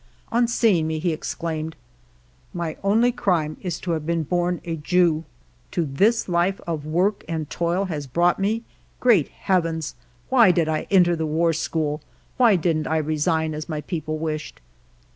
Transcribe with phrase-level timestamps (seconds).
[0.31, 1.75] On seeing me he exclaimed:"
[2.63, 5.25] My only crime is to have been born a Jew.
[5.73, 8.63] To this a life of work and toil has brought me.
[8.99, 9.93] Great heavens!
[10.29, 12.01] Why did I enter the War School?
[12.37, 14.59] Why did n't I re sign, as my people wished